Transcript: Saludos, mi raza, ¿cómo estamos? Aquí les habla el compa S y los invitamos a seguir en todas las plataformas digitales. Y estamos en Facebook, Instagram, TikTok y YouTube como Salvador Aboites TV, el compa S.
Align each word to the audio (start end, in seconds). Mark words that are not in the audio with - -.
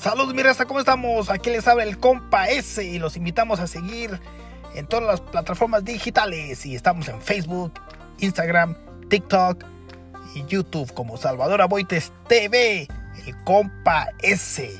Saludos, 0.00 0.32
mi 0.32 0.42
raza, 0.42 0.64
¿cómo 0.64 0.80
estamos? 0.80 1.28
Aquí 1.28 1.50
les 1.50 1.68
habla 1.68 1.84
el 1.84 1.98
compa 1.98 2.48
S 2.48 2.82
y 2.82 2.98
los 2.98 3.18
invitamos 3.18 3.60
a 3.60 3.66
seguir 3.66 4.18
en 4.74 4.86
todas 4.86 5.04
las 5.04 5.20
plataformas 5.20 5.84
digitales. 5.84 6.64
Y 6.64 6.74
estamos 6.74 7.06
en 7.08 7.20
Facebook, 7.20 7.74
Instagram, 8.18 8.78
TikTok 9.10 9.62
y 10.34 10.46
YouTube 10.46 10.90
como 10.94 11.18
Salvador 11.18 11.60
Aboites 11.60 12.14
TV, 12.28 12.88
el 13.26 13.44
compa 13.44 14.08
S. 14.22 14.70